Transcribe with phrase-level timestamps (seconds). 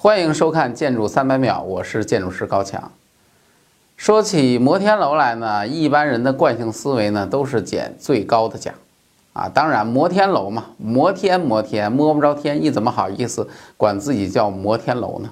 [0.00, 2.92] 欢迎收看《建筑三百秒》，我是建筑师高强。
[3.96, 8.72] 说起摩天楼来呢，一般人的惯性思维呢都是捡最高的奖
[9.32, 9.50] 啊。
[9.52, 15.30] 当然，摩天楼嘛，摩天摩天摸不着天，你怎么好意思管自己叫摩天楼呢？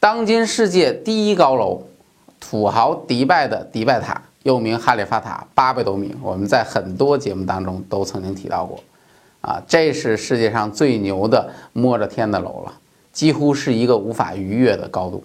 [0.00, 1.82] 当今世界第一高楼，
[2.40, 8.82] 土豪迪拜的迪拜塔，又名哈利法塔，八百多米，我们在很多节目当中都曾经提到过。
[9.42, 12.72] 啊，这是世界上最牛的摸着天的楼了。
[13.16, 15.24] 几乎是一个无法逾越的高度。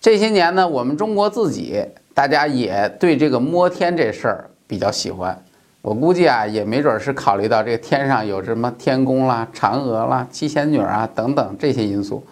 [0.00, 1.84] 这些年呢，我们中国自己
[2.14, 5.38] 大家也对这个摸天这事儿比较喜欢。
[5.82, 12.24] 我估计啊，也没准是考虑到这个天上有什么天宫啦、嫦娥啦、七仙女啊等等这些因素，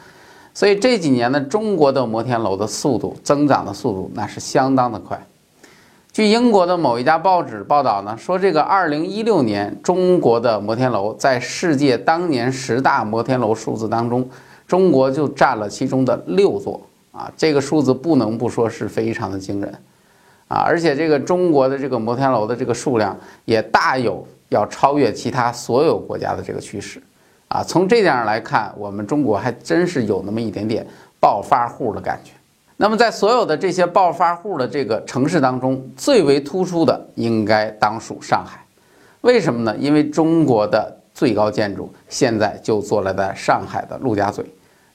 [0.55, 5.20] 所以这几年呢，中国的摩天楼的速度增长的速度那是相当的快。
[6.11, 14.27] 据英国的某一家报纸报道呢，说这个2016年中国的摩天楼在世界当年十大摩天楼数字当中。
[14.68, 19.75] 中国就占了其中的六座啊，这个数字不能不说是非常的惊人
[20.47, 23.16] 啊，而且这个中国的这个摩天楼的这个数量
[23.47, 27.02] 也大有要超越其他所有国家的这个趋势
[27.48, 27.64] 啊。
[27.64, 30.86] 从这点上来看，我们中国还真是有那么一点点
[31.19, 32.32] 暴发户的感觉。
[32.77, 38.64] 那么在所有的这些暴发户的这个城市当中，最为突出的应该当属上海，
[39.22, 39.77] 为什么呢？
[39.78, 44.44] 因为中国的最高建筑现在就坐落在上海的陆家嘴。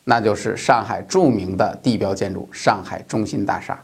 [0.03, 3.79] 那就是上海著名的地标建筑——上海中心大厦，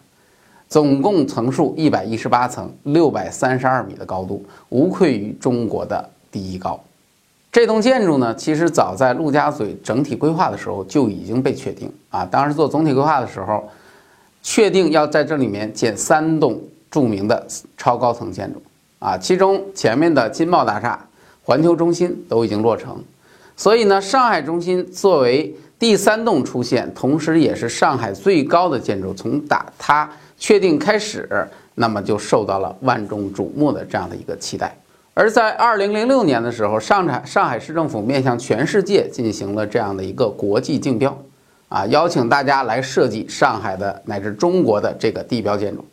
[0.67, 6.79] 总共层数一百一十八层，六百三十二米的高度，无愧于中国的第一高。
[7.51, 12.23] 这栋建筑呢，其实早在陆家嘴整体规划的时候就已经被确定啊。
[12.25, 13.67] 当时做总体规划的时候，
[14.43, 18.61] 确定要在这里面建三栋著名的超高层建筑
[18.99, 21.03] 啊，其中前面的金茂大厦、
[21.43, 23.03] 环球中心都已经落成，
[23.57, 29.13] 所以呢，上海中心作为第三栋出现，同时也是上海最高的建筑。
[29.13, 34.76] 从打它确定开始，那么就受到了万众瞩目的这样的一个期待。
[35.14, 41.17] 而在二零零六年的时候，上海上海市政府面向全世界进行了这样的一个国际竞标，
[41.70, 45.86] 啊，邀请大家来设计上海的乃至中国的这个地标建筑，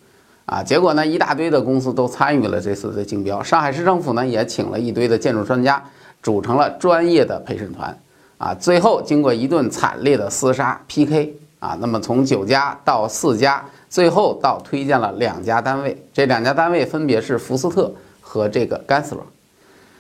[0.47, 3.41] 啊，结果呢，一大堆的公司都参与了这次的竞标。
[3.41, 5.83] 上海市政府呢，也请了一堆的建筑专家，
[6.23, 7.97] 组成了专业的陪审团。
[8.39, 19.23] 啊，最后经过一顿惨烈的厮杀 PK 啊，那么从九家到四家，最后到推荐了两家单位，这两家单位分别是福斯特和这个甘斯勒，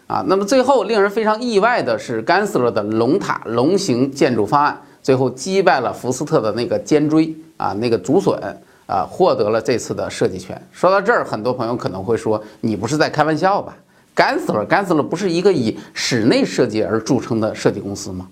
[0.06, 8.38] 啊，那么最后令人非常意外的是，甘斯勒的龙塔龙形建筑方案最后击败了福斯特的那个尖锥啊，那个竹笋
[8.86, 10.60] 啊，获得了这次的设计权。
[10.70, 13.74] 说到这儿，很多朋友可能会说，你不是在开玩笑吧？
[14.16, 18.26] 干死了，干死了，不是一个以室内设计而著称的设计公司吗？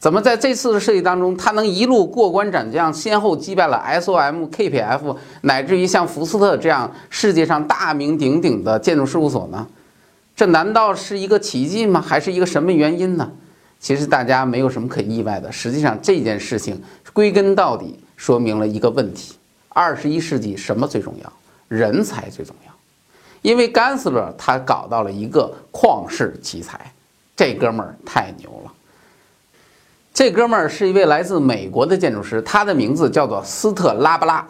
[0.00, 9.66] 怎么在这次的设计当中，他能一路过关斩将，先后击败了 SOM、KPF，乃至于像福斯特这样世界上大名鼎鼎的建筑事务所呢？
[10.34, 12.00] 这难道是一个奇迹吗？
[12.00, 13.30] 还是一个什么原因呢？
[13.78, 15.52] 其实大家没有什么可意外的。
[15.52, 19.34] 实际上这件事情归根到底说明了一个问题：
[19.68, 21.32] 二十一世纪什么最重要？
[21.68, 22.69] 人才最重要。
[23.42, 26.92] 因为甘斯勒他搞到了一个旷世奇才，
[27.34, 28.72] 这哥们儿太牛了。
[30.12, 34.46] 这哥们儿是一位来自美国的建筑师，他的名字叫做斯特拉巴拉。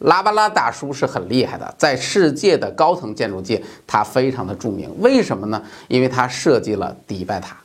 [0.00, 4.92] 拉巴拉大叔是很厉害的，在世界的高层建筑界，他非常的著名。
[4.98, 5.62] 为什么呢？
[5.86, 7.56] 因为他设计了迪拜塔，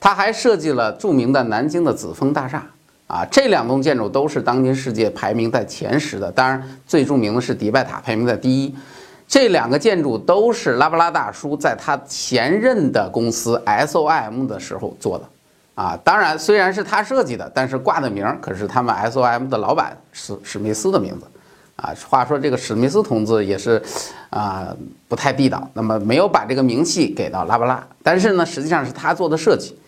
[0.00, 2.66] 他还设计了著名的南京的紫峰大厦。
[3.06, 8.74] 啊，这两栋建筑都是当今世界排名在前十的，当然最著名的是迪拜塔，排名在第一。
[9.30, 15.24] 这两个建筑都是拉布拉大叔在他前任的公司 SOM 的时候做的，
[15.76, 21.26] 啊，当然虽然是他设计的，但是挂的名可是他们 SOM 的老板史史密斯的名字，
[21.76, 23.80] 啊，话说这个史密斯同志也是，
[24.30, 24.76] 啊，
[25.06, 29.78] 不太地道，那么没有把这个名气给到拉布拉，但是呢，实际上是他做的设计，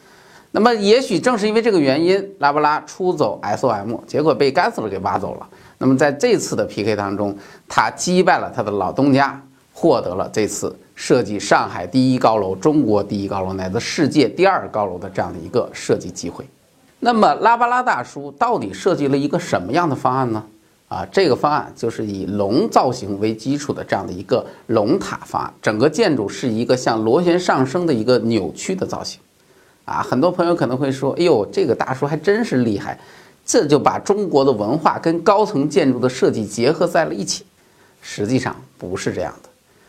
[0.53, 5.49] 那么也许正是因为这个原因，拉布拉出走 SOM，结果被甘斯勒给挖走了。
[5.83, 7.37] 那么在这次的 PK 当中，
[7.69, 9.43] 他击败了他的老东家，
[9.73, 16.47] 获得了这次设计上海第一高楼、中国第一高楼乃至世界第二高楼的这样的一个设计机会。
[17.01, 20.45] 那么拉巴拉大叔到底设计了一个什么样的方案呢？
[20.87, 29.19] 啊，这个方案就是以龙造型为基础的这样的一个龙塔方案，整个建筑是一个像螺旋上升的一个扭曲的造型。
[29.85, 32.97] 啊，很多朋友可能会说：“哎呦，这个大叔还真是厉害。”
[33.45, 37.45] 这就把中国的文化跟高层建筑的设计结合在了一起，
[38.01, 39.49] 实际上不是这样的。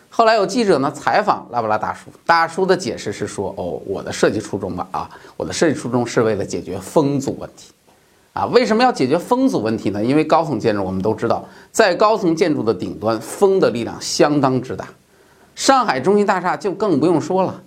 [0.09, 7.71] 后来有记者呢采访拉布拉大叔，大叔的解释是说：“哦，我的设计初衷吧，啊，我的设计初衷是为了解决风阻问题，
[8.33, 10.03] 啊，为什么要解决风阻问题呢？
[10.03, 14.87] 因为高层建筑我们都知道，在高层建筑的顶端，风的力量相当之大。
[15.55, 17.61] 上海中心大厦就更不用说了，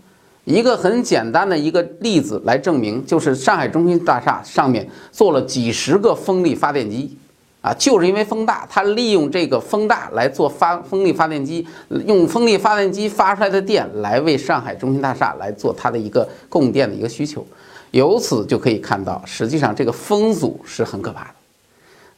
[0.46, 7.16] 一个很简单的一个例子来证明，就是上海中心大厦上面做了几十个风力发电机，
[7.60, 11.66] 啊，就是因为风大，它利用这个风大来做发风力发电机，
[12.06, 17.44] 用风力发电机发出来的电来为上海中心大厦来做它的一个供电的一个需求。
[17.90, 21.30] 由此就可以看到，实际上这个风阻是很可怕的。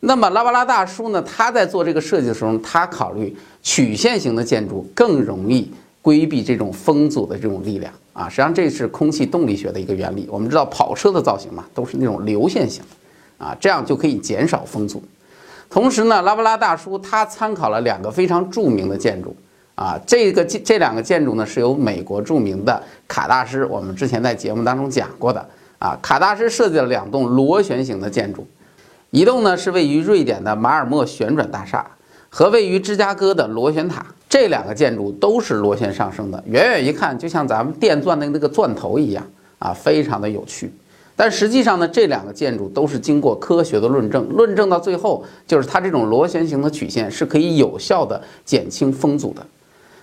[0.00, 1.22] 那么拉巴拉大叔呢？
[1.22, 5.72] 他在做这个设计的时候，他考虑曲线型的建筑更容易
[6.02, 8.29] 规避这种风阻的这种力量啊。
[8.29, 10.26] 实际上这是空气动力学的一个原理。
[10.29, 12.82] 我们知道跑车的造型嘛，都是那种流线型
[13.38, 15.00] 啊，这样就可以减少风阻。
[15.70, 19.37] 同时呢，拉布拉大叔他参考了两个非常著名的建筑
[19.76, 25.49] 啊，这个这这两个建筑呢是由美国著名的卡大师，我们之前在节目当中讲过的。
[25.79, 28.44] 啊，卡大师设计了两栋螺旋形的建筑，
[29.11, 31.87] 一栋呢是位于瑞典的马尔默旋转大厦，
[32.29, 34.05] 和位于芝加哥的螺旋塔。
[34.28, 39.26] 这两个建筑都是螺旋上升的，远远一看就像咱们电钻的那个钻头一样
[39.58, 40.70] 啊，非常的有趣。
[41.16, 49.44] 但实际上呢，这两个建筑都是经过科学的论证，论证到最后，就是它这种螺旋形的曲线是可以有效的减轻风阻的。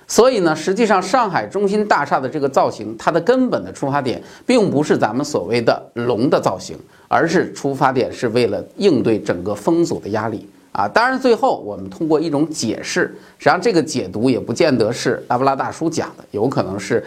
[0.07, 6.77] 所以呢，实际上上海中心大厦的这个造型，它的根本的出发点并不是咱们所谓的龙的造型，
[7.07, 10.87] 而是出发点是为了应对整个风阻的压力啊。
[10.87, 13.01] 当然，最后我们通过一种解释，
[13.37, 17.03] 实际上这个解读也不见得是拉布拉大叔讲的，有可能是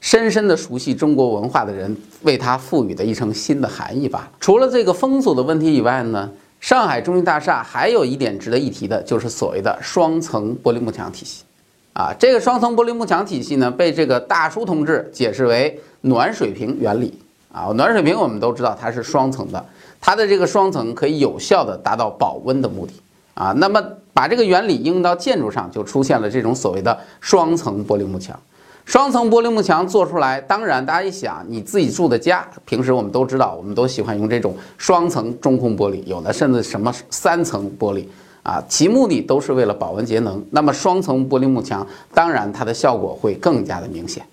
[0.00, 4.30] 深深的熟悉中国文化的人为它赋予的一层新的含义罢了。
[4.40, 11.44] 除了这个风阻的问题以外呢，上海中心大厦还有一点值得一提的，就是所谓的双层玻璃幕墙体系。
[11.92, 17.12] 啊，这个双层玻璃幕墙体系呢，被这个大叔同志解释为暖水瓶原理
[17.52, 17.64] 啊。
[17.74, 19.62] 暖水瓶我们都知道它是双层的，
[20.00, 22.92] 它的这个双层可以有效的达到保温的目的
[23.40, 23.54] 啊。
[23.56, 23.82] 那么
[24.12, 28.38] 把这个原理应用到建筑上，就出现了这种所谓的双层玻璃幕墙。
[28.84, 38.04] 双层玻璃幕墙做出来，当然大家一想，你自己住的家，平时我们都知道，我们都喜欢用这种双层中空玻璃，有的甚至什么三层玻璃。
[38.42, 40.42] 啊，其目的都是为了保温节能。
[40.50, 44.24] 那么双层玻璃幕墙，当然它的效果会更加的明显。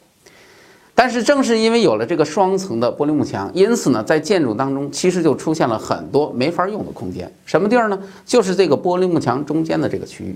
[1.00, 7.32] 但是正是因为有了这个双层的玻璃幕墙，因此呢，在建筑当中其实就出现了很多没法用的空间。
[7.46, 8.00] 什么地儿呢？
[8.26, 10.36] 就是这个玻璃幕墙中间的这个区域。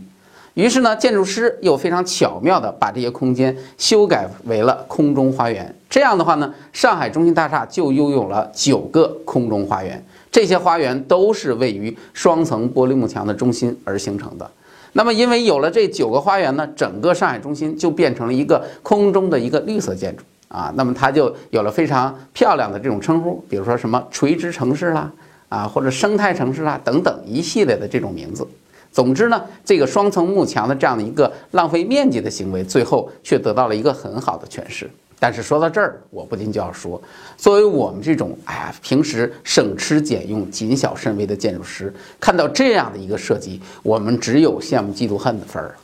[0.54, 5.74] 于是呢，建筑师又非常巧妙地把这些空间修改为了空中花园。
[5.90, 10.06] 这样的话呢，上海中心大厦就拥有了九个空中花园。
[10.32, 14.48] 这些花园都是位于双层玻璃幕墙的中心而形成的。
[14.94, 20.72] 那么，因为有了这九个花园呢，整个上海中心就变成了一个空中的一个绿色建筑啊。
[20.76, 25.12] 那么，它就有了非常漂亮的这种称呼，比如说什么垂直城市啦，
[25.50, 28.48] 啊，或者生态城市啦等等一系列的这种名字。
[28.92, 34.90] 总之呢，这个双层幕墙的这样的一个浪费面积的行为，最后却得到了一个很好的诠释。
[35.18, 37.02] 但是说到这儿，我不禁就要说，
[37.38, 45.76] 作为我们这种哎呀平时省吃俭用、谨小慎微的建筑师，看到这样的一个设计，我们只有羡慕、嫉妒、恨的份儿了。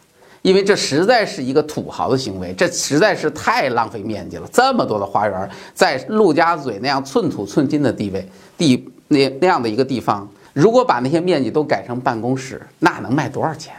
[0.42, 4.48] 因为这实在是一个土豪的行为，这实在是太浪费面积了。
[4.52, 13.74] 这么多的花园，在陆家嘴那样寸土寸金的地位地那那样的一个地方，如果把那些面积都改成办公室，那能卖多少钱？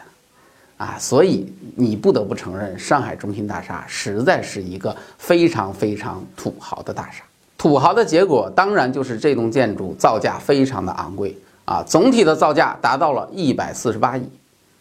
[0.77, 7.25] 啊，所以你不得不承认，上海中心大厦实在是一个非常非常土豪的大厦。
[7.57, 14.23] 土豪的结果，当然就是这栋建筑造价非常的昂贵啊，总体的造价达到了一百四十八亿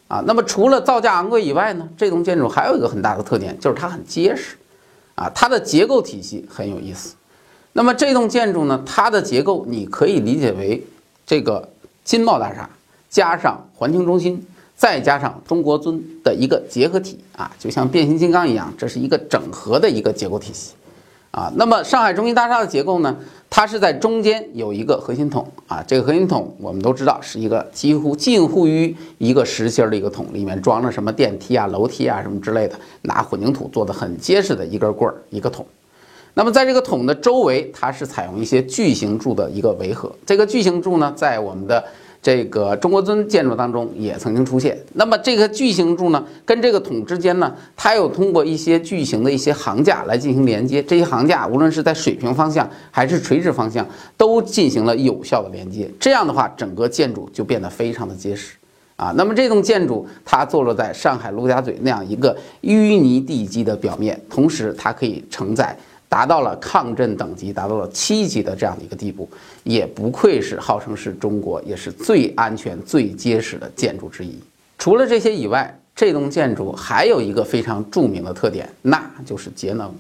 [0.08, 0.24] 啊。
[0.26, 4.58] 那么除了造价昂贵以外呢，这栋建筑还有一个很大的特点，就是它很结实
[5.16, 7.16] 啊，它的结构体系很有意思。
[7.74, 10.86] 那么这栋建筑呢，它的结构你可以理解为
[11.26, 11.70] 这个
[12.04, 12.70] 金茂大厦
[13.10, 14.46] 加上环球中心。
[14.80, 20.76] 再加上中国尊的一个结合体啊，就像变形金刚一样，这是一个整合的一个结构体系
[21.32, 21.52] 啊。
[21.56, 23.18] 那么上海中心大厦的结构呢，
[23.50, 35.66] 它是在中间有一个核心筒啊，这个核心筒我们都知道是一个几乎近乎于一个实心的一个桶，里面装了什么电梯啊、楼梯啊什么之类的，拿混凝土做的很结实的一根棍儿一个桶。
[36.36, 41.84] 那么在这个桶的周围，它是采用一些巨型柱的一个围合，这个巨型柱呢，在我们的
[42.22, 44.78] 这个中国尊建筑当中也曾经出现。
[44.94, 50.84] 那么这个巨型柱呢，跟这个筒之间呢，它又通过一些巨型的一些行架来进行连接。
[50.84, 55.90] 这些行架无论是在水平方向还是垂直方向，都进行了有效的连接。
[56.00, 58.56] 这样的话，整个建筑就变得非常的结实
[58.98, 59.14] 啊。
[59.16, 65.78] 那么这栋建筑它坐落在上海陆家嘴那样一个淤泥地基的表面，同时它可以承载
[66.10, 69.30] 达到了抗震等级，达到了七级的这样的一个地步，
[69.64, 74.40] 也不愧是号称是中国也是最安全、最结实的建筑之一。
[74.78, 79.94] 除了这些以外，这栋建筑还有一个非常著名的特点，那就是节能。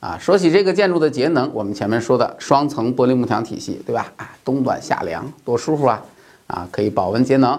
[0.00, 4.12] 啊，说起这个建筑的节能，我们前面说的双层玻璃幕墙体系，对吧？
[4.16, 6.00] 啊，冬暖夏凉，多舒服啊！
[6.48, 7.58] 啊，可以保温节能。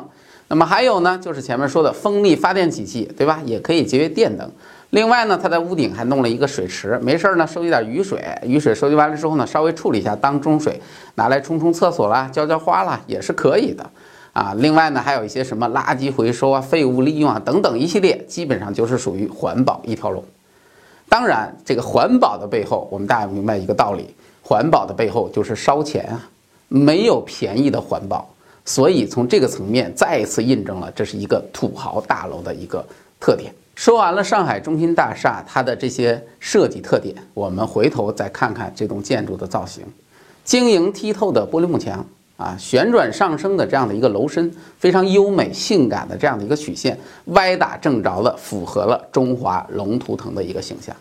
[0.49, 3.39] 那么还有呢，就是前面说的风力发电机器，对吧？
[3.45, 4.51] 也可以节约电能。
[4.89, 10.81] 另外呢，它在屋顶还弄了一个水池，没事儿呢，收集点雨水，雨水收集完了之后呢，稍微处理一下当中水，
[11.13, 13.87] 拿来冲冲厕所啦，浇浇花啦，也是可以的
[14.33, 14.55] 啊。
[14.57, 20.23] 另外呢，还有一些什么垃圾回收啊、废物利用啊等等一系列，基本上就是属于环保一条龙。
[21.07, 26.27] 当然，这个环保的背后，我们大家明白一个道理：环保的背后就是烧钱啊，
[26.67, 28.27] 没有便宜的环保。
[28.69, 32.85] 所以从这个层面再一次印证了这是一个土豪大楼的一个
[33.19, 33.51] 特点。
[33.73, 39.83] 说完了上海中心大厦它的这些设计特点，我们回头再看看这栋建筑的造型：
[40.43, 42.05] 晶莹剔透的玻璃幕墙
[42.37, 46.95] 啊，旋转上升的这样的一个楼身，非常优美性感的这样的一个曲线，
[47.25, 50.95] 歪打正着的符合了中华龙图腾的一个形象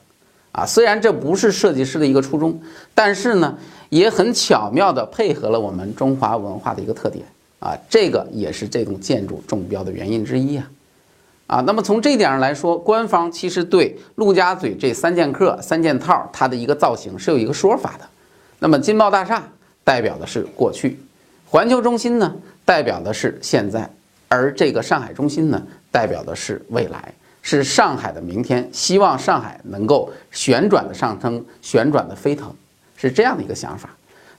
[0.52, 0.64] 啊。
[0.64, 2.58] 虽然这不是设计师的一个初衷，
[2.94, 3.58] 但是呢，
[3.90, 7.26] 也很巧妙的配合了我们中华文化的一个特点
[7.58, 7.76] 啊。
[7.88, 10.70] 这个也是这栋建筑中标的原因之一啊。
[11.46, 18.06] 啊，那么从这一点上来说，官方其实对陆家嘴这三剑客、三件套它的一个造型是有一个说法的。
[18.58, 19.42] 那么金茂大厦
[19.82, 20.98] 代表的是过去，
[21.46, 22.36] 环球中心呢
[22.66, 23.88] 代表的是现在，
[24.28, 28.68] 而这个上海中心呢代表的是未来，是上海的明天。
[28.70, 32.54] 希望上海能够旋转的上升，旋转的飞腾，
[32.94, 33.88] 是这样的一个想法。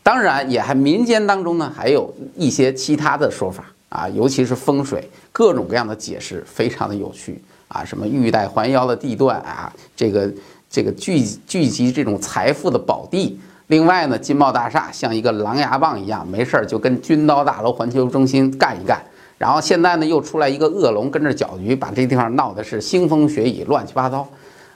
[0.04, 3.66] 当然，也还民间当中呢还有一些其他的说法。
[3.90, 10.32] 啊，尤其是风水，各种各样的解释非常的有趣啊，什么玉带环腰的地段啊，这个
[10.70, 13.40] 这个聚聚集这种财富的宝地。
[13.66, 19.02] 另外呢，金茂大厦像一个狼牙棒一样，没事儿就跟军刀大楼环球中心干一干。
[19.40, 24.28] 然后现在呢，又出来一个恶龙跟着搅局，把这地方闹得是腥风血雨、乱七八糟。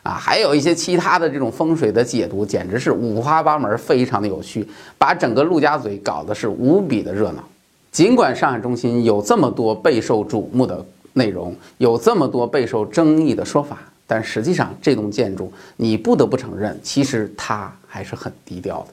[0.03, 4.67] 啊，还有一些其他的这种风水的解读，简直是五花八门，非常的有趣，
[4.97, 7.43] 把整个陆家嘴搞得是无比的热闹。
[7.89, 18.87] 尽管上海中心有这么多备受瞩目的内容，有这么多备受争议的说法，但实际上这栋建筑你不得不承认，其实它还是很低调的。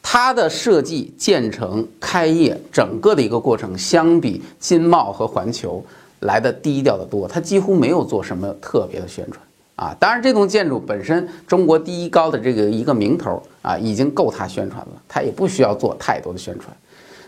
[0.00, 5.84] 它的设计、建成、开业整个的一个过程，相比金茂和环球
[6.20, 7.28] 来的低调的多。
[7.28, 9.38] 它几乎没有做什么特别的宣传
[9.76, 9.96] 啊。
[9.98, 16.74] 当然，这栋建筑本身中国第一高的这个一个名头啊，已经够它宣传了，它也不需要做太多的宣传。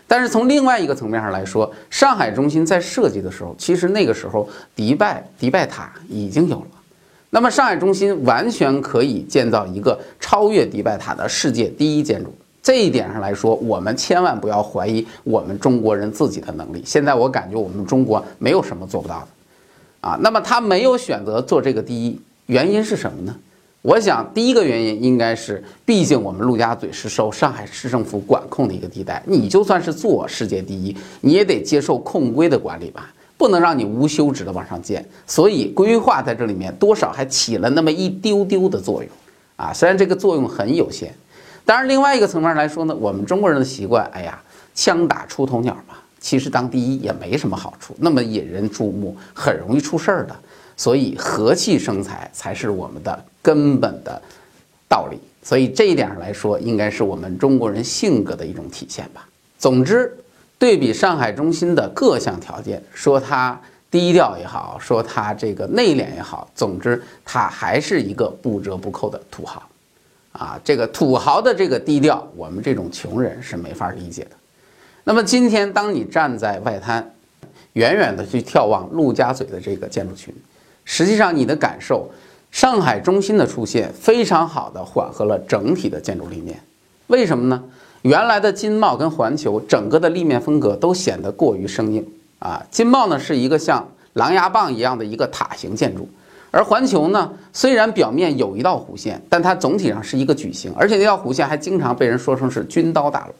[0.07, 6.67] 但是从另外一个层面上来说，上海中心在设计的时候，其实那个时候迪拜迪拜塔已经有了。
[7.31, 12.33] 那么上海中心完全可以建造一个超越迪拜塔的世界第一建筑。
[12.61, 16.81] 这一点上来说，我们千万不要怀疑我们中国人自己的能力。
[16.85, 19.27] 现在我感觉我们中国没有什么做不到的，
[20.09, 23.35] 啊，那么他没有选择做这个第一，原因是什么呢？
[23.81, 35.05] 我想，第一个原因应该是，毕竟我们陆家嘴是受上海市政府管控的一个地带，你就算是做世界第一，你也得接受控规的管理吧，不能让你无休止的往上建。
[35.27, 39.11] 所以规划在这里面多少还起了那么一丢丢的作用，
[39.55, 41.13] 啊，虽然这个作用很有限。
[41.63, 44.39] 当然，另外一个层面来说呢，我们中国人的习惯，哎呀，
[44.73, 50.35] 枪打出头鸟嘛，其实当第一也没什么好处，那么引人注目，很容易出事儿的。
[50.77, 54.21] 所以和气生财才是我们的根本的
[54.87, 59.27] 道理，所以这一点上来说，应该是我们中国人性格的一种体现吧。
[59.57, 60.15] 总之，
[60.59, 69.63] 对比上海中心的各项条件，说它低调也好，说它这个内敛也好，总之它还是一个不折不扣的土豪。
[70.33, 74.31] 啊，这个土豪的这个低调，我们这种穷人是没法理解的。
[75.05, 77.13] 那么今天，当你站在外滩，
[77.73, 80.35] 远远的去眺望陆家嘴的这个建筑群。
[80.85, 82.09] 实际上，你的感受，
[82.51, 86.57] 上海中心的出现非常好的缓和了整体的建筑立面。
[87.07, 87.61] 为什么呢？
[88.03, 92.05] 原来的金茂跟环球整个的立面风格都显得过于生硬
[92.37, 92.63] 啊。
[92.69, 96.07] 金茂呢是一个像狼牙棒一样的一个塔形建筑，
[96.51, 103.33] 而环球呢虽然表面有一道弧线，但它总体上是一个矩形，而且那条弧线还经常被人说成是军刀大楼，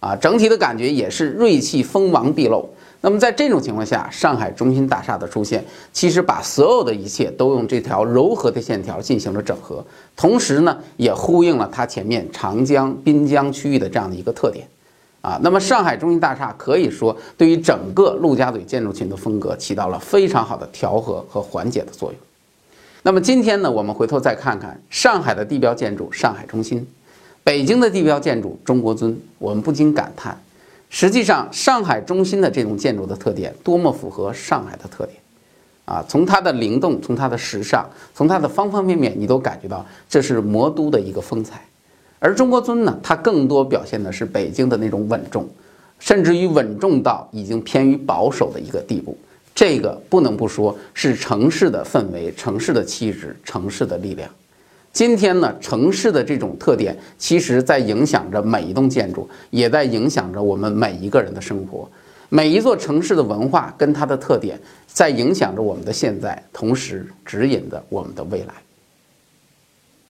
[0.00, 2.68] 啊，整体的感觉也是锐气锋芒毕露。
[3.00, 9.84] 那么在这种情况下，上海中心大厦的出现，其实把所有的一切都用这条柔和的线条进行了整合，
[10.16, 14.66] 同时呢，也呼应了它前面长江滨江区域的这样的一个特点，
[15.20, 22.20] 啊，那么上海中心大厦可以说对于整个陆家嘴建筑群的风格起到了非常好的调和和缓解的作用。
[23.04, 26.84] 那么今天呢，我们回头再看看上海的地标建筑上海中心，
[27.44, 30.36] 北京的地标建筑中国尊，我们不禁感叹，
[30.90, 35.18] 实际上上海中心的这种建筑的特点多么符合上海的特点
[35.84, 36.04] 啊！
[36.08, 41.64] 从它的灵动，从它的时尚，从它的方方面面，你都感觉到这是魔都的一个风采。
[42.18, 45.48] 而中国尊呢，它更多表现的是北京的那种稳重，
[45.98, 49.16] 甚至于稳重到已经偏于保守的一个地步。
[49.54, 54.28] 这个不能不说是城市的氛围、城市的气质、城市的力量。
[54.92, 61.88] 今天呢，城市的这种特点，其实在影响着每一栋建筑，也在影响着我们每一个人的生活。
[62.30, 68.54] 每一座城市的文化跟它的特点，在影响着我们的现在，同时指引着我们的未来。